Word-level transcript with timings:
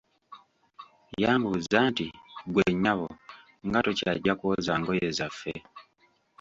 Yambuuza 1.21 1.77
nti, 1.89 2.07
"ggwe 2.47 2.63
nnyabo, 2.73 3.07
nga 3.67 3.79
tokyajja 3.85 4.33
kwoza 4.39 4.73
ngoye 4.79 5.07
zaffe? 5.17 5.53